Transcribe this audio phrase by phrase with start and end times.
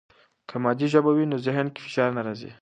[0.49, 2.51] که مادي ژبه وي، نو ذهن کې فشار نه راځي.